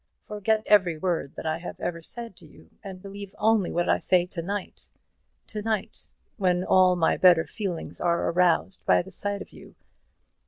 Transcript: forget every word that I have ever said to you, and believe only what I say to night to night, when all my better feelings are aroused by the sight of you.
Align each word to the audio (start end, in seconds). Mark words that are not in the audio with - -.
forget 0.27 0.63
every 0.65 0.97
word 0.97 1.31
that 1.35 1.45
I 1.45 1.59
have 1.59 1.79
ever 1.79 2.01
said 2.01 2.35
to 2.37 2.47
you, 2.47 2.71
and 2.83 3.03
believe 3.03 3.35
only 3.37 3.69
what 3.71 3.87
I 3.87 3.99
say 3.99 4.25
to 4.25 4.41
night 4.41 4.89
to 5.45 5.61
night, 5.61 6.07
when 6.37 6.63
all 6.63 6.95
my 6.95 7.17
better 7.17 7.45
feelings 7.45 8.01
are 8.01 8.31
aroused 8.31 8.83
by 8.87 9.03
the 9.03 9.11
sight 9.11 9.43
of 9.43 9.51
you. 9.53 9.75